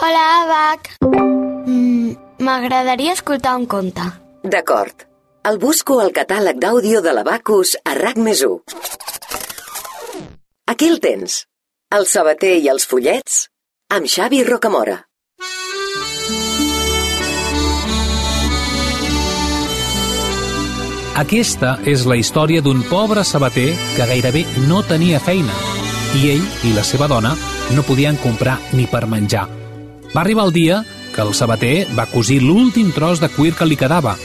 [0.00, 0.90] Hola, Abac.
[1.66, 2.12] Mm,
[2.46, 4.04] M'agradaria escoltar un conte.
[4.44, 5.04] D'acord.
[5.50, 8.60] El busco al catàleg d'àudio de l'Abacus a RAC més 1.
[10.70, 11.42] Aquí el tens.
[11.98, 13.44] El sabater i els follets
[13.98, 14.98] amb Xavi Rocamora.
[21.18, 25.54] Aquesta és la història d'un pobre sabater que gairebé no tenia feina
[26.14, 27.34] i ell i la seva dona
[27.74, 29.48] no podien comprar ni per menjar.
[30.14, 30.84] Va arribar el dia
[31.14, 34.16] que el sabater va cosir l'últim tros de cuir que li quedava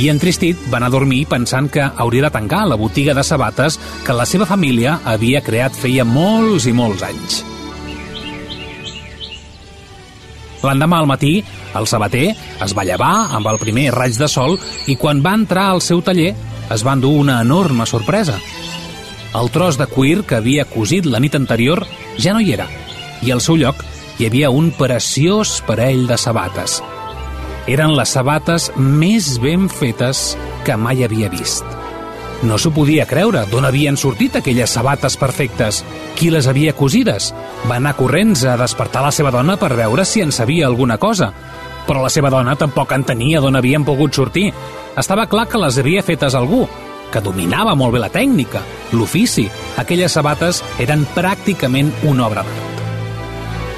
[0.00, 3.78] i entristit va anar a dormir pensant que hauria de tancar la botiga de sabates
[4.06, 7.40] que la seva família havia creat feia molts i molts anys.
[10.60, 11.38] L'endemà al matí,
[11.76, 14.58] el sabater es va llevar amb el primer raig de sol
[14.92, 16.34] i quan va entrar al seu taller
[16.70, 18.36] es va endur una enorme sorpresa.
[19.40, 21.86] El tros de cuir que havia cosit la nit anterior
[22.18, 22.68] ja no hi era
[23.22, 23.80] i al seu lloc
[24.20, 26.82] hi havia un preciós parell de sabates.
[27.72, 30.34] Eren les sabates més ben fetes
[30.66, 31.64] que mai havia vist.
[32.44, 35.80] No s'ho podia creure d'on havien sortit aquelles sabates perfectes.
[36.18, 37.30] Qui les havia cosides?
[37.64, 41.30] Va anar corrents a despertar la seva dona per veure si en sabia alguna cosa.
[41.88, 44.50] Però la seva dona tampoc entenia d'on havien pogut sortir.
[45.00, 46.66] Estava clar que les havia fetes algú,
[47.08, 48.60] que dominava molt bé la tècnica,
[48.92, 49.46] l'ofici.
[49.80, 52.79] Aquelles sabates eren pràcticament una obra d'art.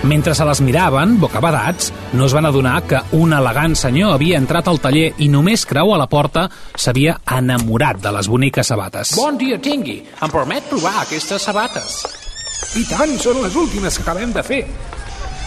[0.03, 4.67] Mentre se les miraven, bocabadats, no es van adonar que un elegant senyor havia entrat
[4.67, 9.15] al taller i només creu a la porta s'havia enamorat de les boniques sabates.
[9.15, 10.01] Bon dia tingui.
[10.03, 12.01] Em permet provar aquestes sabates?
[12.83, 14.65] I tant, són les últimes que acabem de fer.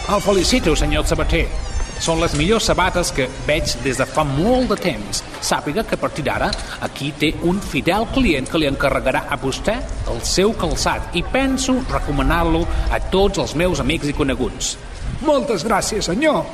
[0.08, 1.44] El felicito, senyor sabater.
[2.02, 5.22] Són les millors sabates que veig des de fa molt de temps.
[5.40, 6.50] Sàpiga que a partir d'ara
[6.84, 9.78] aquí té un fidel client que li encarregarà a vostè
[10.12, 14.76] el seu calçat i penso recomanar-lo a tots els meus amics i coneguts.
[15.24, 16.44] Moltes gràcies, senyor.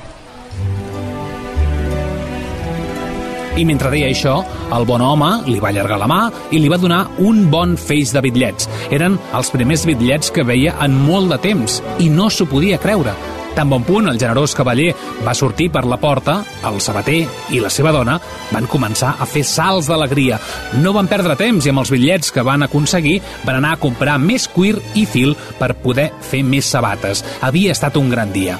[3.52, 4.38] I mentre deia això,
[4.72, 6.22] el bon home li va allargar la mà
[6.56, 8.70] i li va donar un bon feix de bitllets.
[8.88, 13.12] Eren els primers bitllets que veia en molt de temps i no s'ho podia creure.
[13.52, 14.94] Tan bon punt el generós cavaller
[15.26, 17.18] va sortir per la porta, el sabater
[17.52, 18.14] i la seva dona
[18.48, 20.38] van començar a fer salts d'alegria.
[20.80, 24.16] No van perdre temps i amb els bitllets que van aconseguir van anar a comprar
[24.22, 27.20] més cuir i fil per poder fer més sabates.
[27.44, 28.56] Havia estat un gran dia.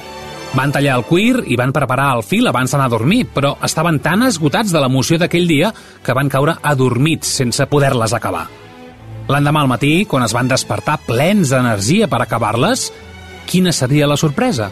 [0.53, 3.97] Van tallar el cuir i van preparar el fil abans d'anar a dormir, però estaven
[4.05, 5.71] tan esgotats de l'emoció d'aquell dia
[6.05, 8.45] que van caure adormits sense poder-les acabar.
[9.33, 12.91] L'endemà al matí, quan es van despertar plens d'energia per acabar-les,
[13.49, 14.71] quina seria la sorpresa?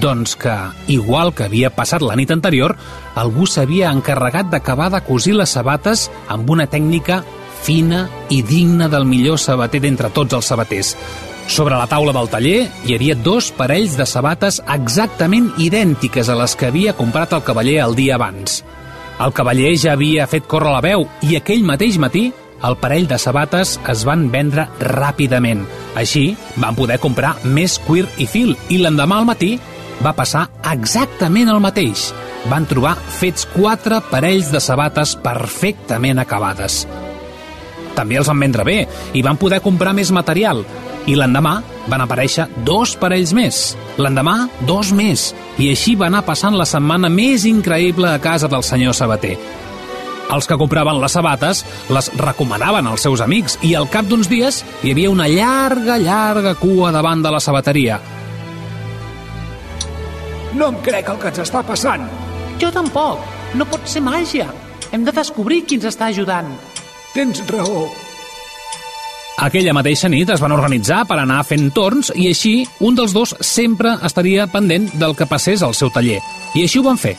[0.00, 0.54] Doncs que,
[0.88, 2.76] igual que havia passat la nit anterior,
[3.14, 7.22] algú s'havia encarregat d'acabar de cosir les sabates amb una tècnica
[7.64, 10.94] fina i digna del millor sabater d'entre tots els sabaters.
[11.46, 16.56] Sobre la taula del taller hi havia dos parells de sabates exactament idèntiques a les
[16.56, 18.62] que havia comprat el cavaller el dia abans.
[19.20, 22.30] El cavaller ja havia fet córrer la veu i aquell mateix matí
[22.64, 25.64] el parell de sabates es van vendre ràpidament.
[26.00, 29.54] Així, van poder comprar més cuir i fil i l'endemà al matí
[30.02, 32.10] va passar exactament el mateix.
[32.50, 36.84] Van trobar fets quatre parells de sabates perfectament acabades.
[37.94, 38.80] També els van vendre bé
[39.14, 40.64] i van poder comprar més material.
[41.06, 41.58] I l'endemà
[41.92, 43.60] van aparèixer dos parells més.
[44.00, 45.32] L'endemà, dos més.
[45.60, 49.36] I així va anar passant la setmana més increïble a casa del senyor Sabater.
[50.32, 51.62] Els que compraven les sabates
[51.92, 56.54] les recomanaven als seus amics i al cap d'uns dies hi havia una llarga, llarga
[56.58, 58.00] cua davant de la sabateria.
[60.54, 62.06] No em crec el que ens està passant.
[62.62, 63.20] Jo tampoc.
[63.54, 64.48] No pot ser màgia.
[64.94, 66.48] Hem de descobrir qui ens està ajudant.
[67.14, 67.84] Tens raó.
[69.44, 72.54] Aquella mateixa nit es van organitzar per anar fent torns i així
[72.86, 76.20] un dels dos sempre estaria pendent del que passés al seu taller.
[76.54, 77.16] I així ho van fer.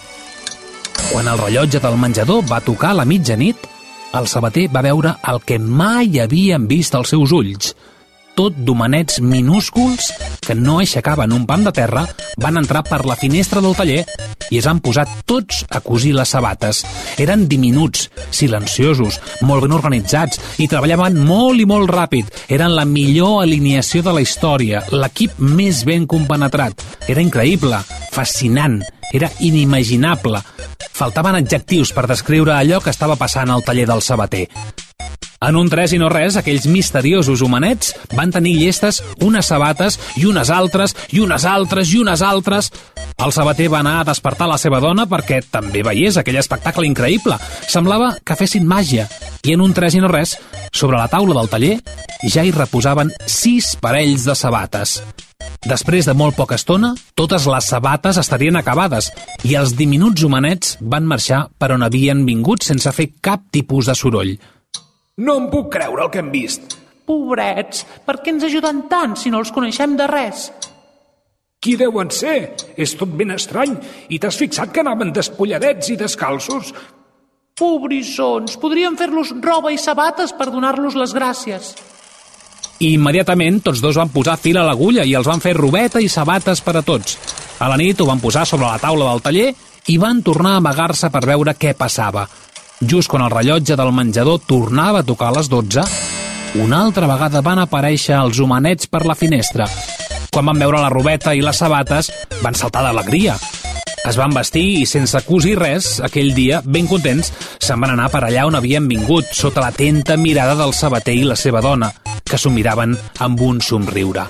[1.12, 3.68] Quan el rellotge del menjador va tocar a la mitjanit,
[4.18, 7.74] el sabater va veure el que mai havien vist als seus ulls.
[8.36, 10.10] Tot d'homenets minúsculs
[10.44, 12.04] que no aixecaven un pam de terra
[12.44, 14.02] van entrar per la finestra del taller
[14.52, 16.84] i es van posar tots a cosir les sabates.
[17.22, 22.28] Eren diminuts, silenciosos, molt ben organitzats i treballaven molt i molt ràpid.
[22.52, 26.84] Eren la millor alineació de la història, l'equip més ben compenetrat.
[27.08, 27.80] Era increïble,
[28.12, 28.82] fascinant,
[29.16, 30.44] era inimaginable.
[30.96, 34.50] Faltaven adjectius per descriure allò que estava passant al taller del sabater.
[35.42, 40.26] En un tres i no res, aquells misteriosos homenets van tenir llestes unes sabates i
[40.26, 42.72] unes altres i unes altres i unes altres.
[43.20, 47.38] El sabater va anar a despertar la seva dona perquè també veiés aquell espectacle increïble.
[47.68, 49.10] Semblava que fessin màgia.
[49.44, 50.38] I en un tres i no res,
[50.72, 51.76] sobre la taula del taller
[52.24, 55.02] ja hi reposaven sis parells de sabates.
[55.66, 59.12] Després de molt poca estona, totes les sabates estarien acabades
[59.44, 63.96] i els diminuts humanets van marxar per on havien vingut sense fer cap tipus de
[63.98, 64.36] soroll.
[65.16, 66.74] No em puc creure el que hem vist.
[67.08, 70.50] Pobrets, per què ens ajuden tant si no els coneixem de res?
[71.64, 72.52] Qui deuen ser?
[72.76, 73.78] És tot ben estrany.
[74.12, 76.74] I t'has fixat que anaven despulladets i descalços?
[77.56, 81.72] Pobrissons, podríem fer-los roba i sabates per donar-los les gràcies.
[82.84, 86.12] I immediatament tots dos van posar fil a l'agulla i els van fer robeta i
[86.12, 87.16] sabates per a tots.
[87.64, 89.54] A la nit ho van posar sobre la taula del taller
[89.88, 92.28] i van tornar a amagar-se per veure què passava.
[92.88, 95.82] Just quan el rellotge del menjador tornava a tocar a les 12,
[96.62, 99.66] una altra vegada van aparèixer els humanets per la finestra.
[100.30, 102.12] Quan van veure la robeta i les sabates,
[102.44, 103.38] van saltar d'alegria.
[104.06, 108.22] Es van vestir i, sense cosir res, aquell dia, ben contents, se'n van anar per
[108.28, 111.90] allà on havien vingut, sota l'atenta mirada del sabater i la seva dona,
[112.22, 112.94] que s'ho miraven
[113.26, 114.28] amb un somriure.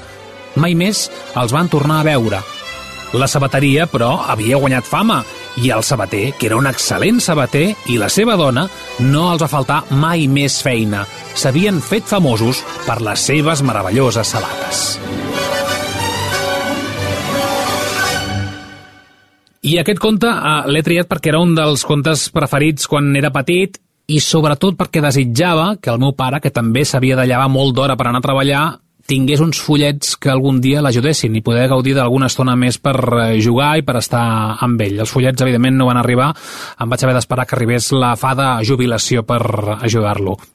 [0.55, 2.39] Mai més els van tornar a veure.
[3.19, 5.23] La sabateria, però, havia guanyat fama,
[5.61, 8.65] i el sabater, que era un excel·lent sabater, i la seva dona,
[8.99, 11.05] no els va faltar mai més feina.
[11.35, 14.85] S'havien fet famosos per les seves meravelloses sabates.
[19.65, 23.79] I aquest conte eh, l'he triat perquè era un dels contes preferits quan era petit
[24.05, 27.95] i sobretot perquè desitjava que el meu pare, que també s'havia de llevar molt d'hora
[27.97, 28.65] per anar a treballar,
[29.05, 33.27] tingués uns fullets que algun dia l'ajudessin i poder gaudir d'alguna estona més per eh,
[33.41, 34.25] jugar i per estar
[34.65, 34.99] amb ell.
[35.03, 36.31] Els fullets, evidentment, no van arribar.
[36.81, 39.41] Em vaig haver d'esperar que arribés la fada jubilació per
[39.77, 40.39] ajudar-lo.